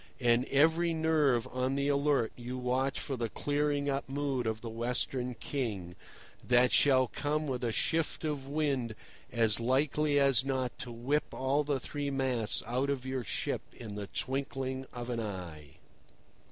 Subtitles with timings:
[0.19, 4.67] And every nerve on the alert you watch for the clearing up mood of the
[4.71, 5.95] Western King,
[6.43, 8.95] that shall come with a shift of wind
[9.31, 13.93] as likely as not to whip all the three masts out of your ship in
[13.93, 15.75] the twinkling of an eye.